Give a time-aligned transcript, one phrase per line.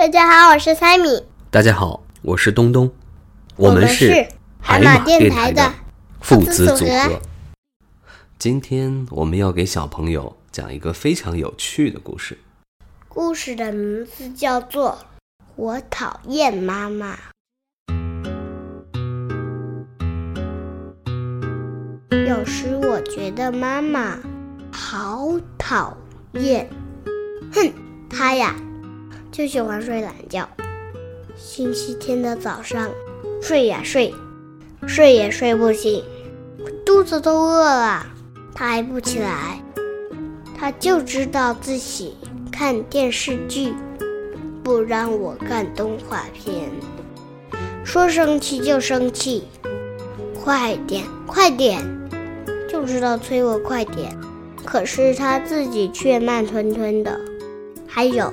[0.00, 1.26] 大家好，我是塞米。
[1.50, 2.90] 大家好，我是东东。
[3.56, 4.26] 我们是
[4.58, 5.70] 海马电台的
[6.22, 7.20] 父子组组合。
[8.38, 12.38] 今天我们要给小朋友讲一个非常有趣的故事。
[13.10, 14.96] 故事的名字叫做
[15.56, 17.18] 《我讨厌妈妈》。
[22.26, 24.18] 有时我觉得妈妈
[24.72, 25.94] 好讨
[26.32, 26.70] 厌，
[27.52, 27.70] 哼，
[28.08, 28.56] 她呀
[29.32, 30.48] 就喜欢睡懒觉。
[31.36, 32.90] 星期天的早上，
[33.40, 34.12] 睡呀睡，
[34.86, 36.02] 睡也睡不醒，
[36.84, 38.06] 肚子都饿了，
[38.54, 39.62] 他还不起来。
[40.58, 42.16] 他就知道自己
[42.52, 43.72] 看电视剧，
[44.62, 46.68] 不让我看动画片。
[47.84, 49.44] 说生气就生气，
[50.44, 51.82] 快点快点，
[52.68, 54.14] 就知道催我快点。
[54.66, 57.18] 可是他自己却慢吞吞的。
[57.86, 58.32] 还有，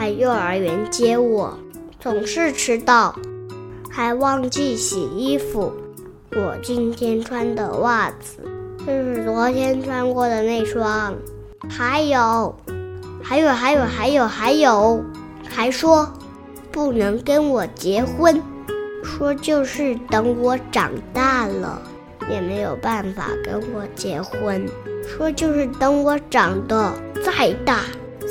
[0.00, 1.58] 来幼儿园接我，
[2.00, 3.14] 总是迟到，
[3.90, 5.70] 还忘记洗衣服。
[6.32, 8.38] 我今天穿的袜子
[8.78, 11.14] 就是昨天穿过的那双。
[11.68, 12.56] 还有，
[13.22, 15.04] 还有，还有，还有，还有，
[15.46, 16.10] 还说
[16.72, 18.42] 不能跟我结婚，
[19.04, 21.78] 说就是等我长大了
[22.30, 24.66] 也没有办法跟我结婚，
[25.06, 26.90] 说就是等我长得
[27.22, 27.82] 再大、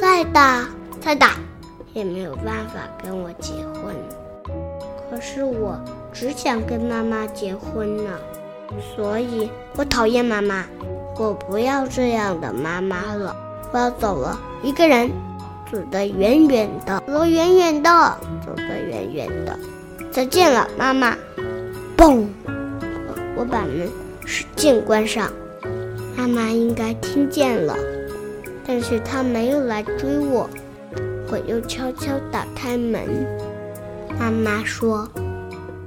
[0.00, 0.64] 再大、
[1.00, 1.32] 再大
[1.96, 3.94] 也没有办法跟我结婚。
[5.08, 5.80] 可是我
[6.12, 8.10] 只想跟妈妈结婚呢，
[8.94, 10.66] 所以我讨厌妈妈。
[11.18, 13.34] 我不要这样的妈妈了，
[13.72, 15.10] 我要走了，一个人
[15.72, 17.90] 走得远远的，走远远的，
[18.44, 19.58] 走得远远的。
[20.10, 21.16] 再见了，妈妈。
[21.96, 22.26] 嘣！
[23.34, 23.88] 我把门
[24.26, 25.32] 使劲关上，
[26.14, 27.74] 妈妈应该听见了，
[28.66, 30.50] 但是她没有来追我。
[31.30, 33.06] 我又悄悄打开门，
[34.18, 35.08] 妈妈说：“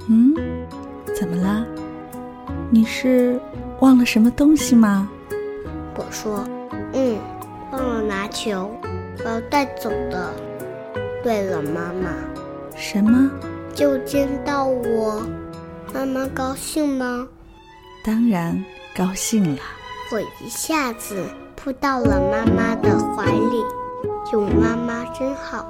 [0.08, 0.34] 嗯，
[1.18, 1.66] 怎么了？
[2.70, 3.40] 你是
[3.80, 5.08] 忘了什么东西吗？”
[5.96, 6.44] 我说
[6.92, 7.18] ：“嗯，
[7.72, 8.70] 忘了拿球，
[9.24, 10.32] 我要带走的。
[11.22, 12.10] 对了，妈妈，
[12.76, 13.30] 什么？
[13.74, 15.22] 就见到我，
[15.92, 17.26] 妈妈高兴吗？
[18.04, 18.64] 当然
[18.96, 19.62] 高兴了。
[20.12, 21.22] 我一下子
[21.54, 23.62] 扑到了妈妈的怀里，
[24.32, 25.66] 有妈妈真好。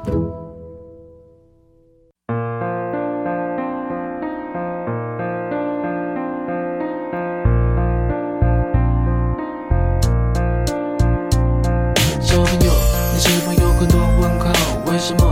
[12.21, 12.71] 小朋友，
[13.15, 14.53] 你是否有很多问号？
[14.93, 15.25] 为什么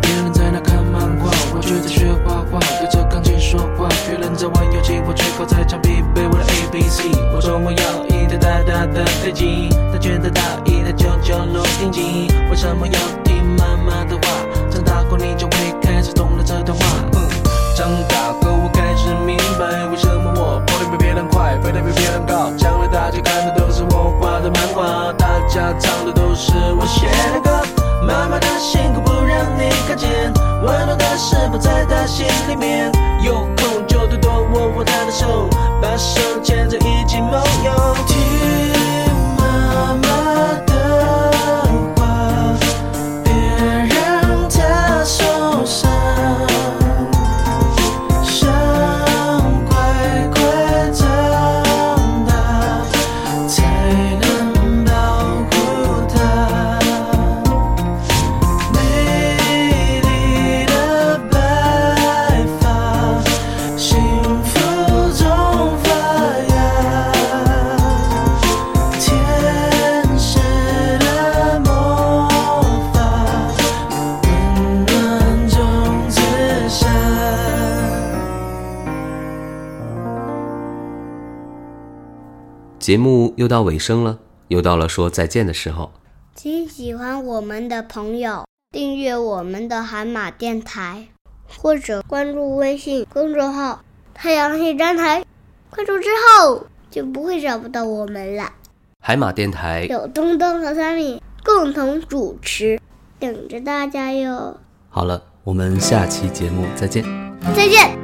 [0.00, 3.90] 别人在那看漫画，我却在学画画，对着钢琴说话？
[4.08, 5.59] 别人在玩游戏，我却靠在
[9.00, 12.28] 的飞机，他觉得大一台九九录音机。
[12.50, 14.44] 为什么要听妈妈的话？
[14.70, 16.84] 长大后你就会开始懂了这段话。
[17.14, 17.28] 嗯，
[17.74, 22.52] 长大后我开始明白，为什么我跑得比别人快，飞得比别人高。
[22.58, 27.50] 将来大家看的都是我画的漫画，大家唱的都是我写的歌。
[28.06, 30.10] 妈妈的辛苦不让你看见，
[30.62, 32.92] 温暖的是不在她心里面。
[33.22, 35.48] 有空就多多握握她的手，
[35.80, 37.32] 把手牵着一起梦
[37.64, 37.70] 游。
[82.80, 84.18] 节目又到尾声了，
[84.48, 85.92] 又到了说再见的时候。
[86.34, 91.08] 请喜欢我们的朋友订阅我们的海马电台，
[91.46, 93.84] 或者关注微信公众号
[94.14, 95.22] “太阳系站台”。
[95.68, 98.50] 关注之后就不会找不到我们了。
[99.04, 102.80] 海马电台，有东东和三米共同主持，
[103.18, 104.56] 等着大家哟。
[104.88, 107.04] 好了，我们下期节目再见。
[107.54, 107.99] 再见。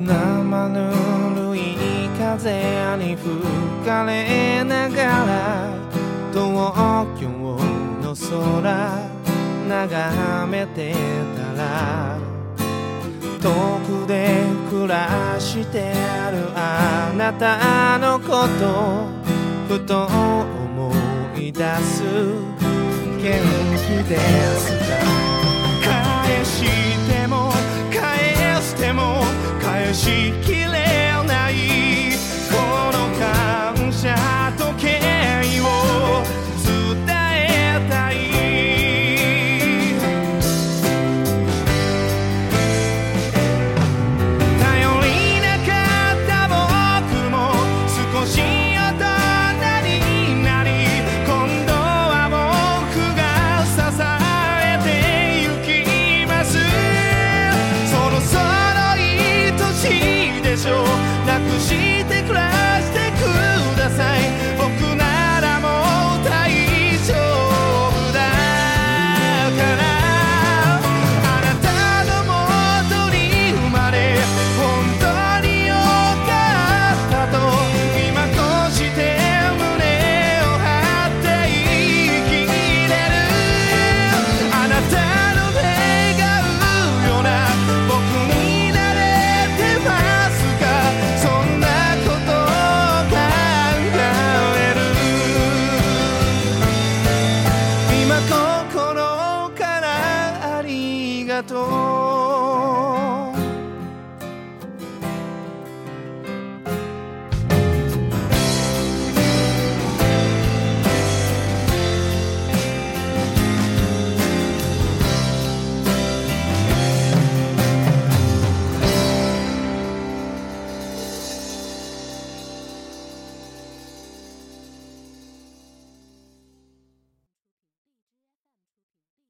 [0.00, 0.90] 生ぬ
[1.52, 5.74] るい風に吹かれながら
[6.32, 7.28] 東京
[8.00, 9.20] の空
[9.68, 10.94] 眺めて
[11.36, 12.18] たら
[13.42, 13.50] 遠
[14.04, 20.92] くで暮らしてあるあなたのことふと思
[21.36, 22.02] い出す
[23.20, 23.38] 元
[23.76, 24.89] 気です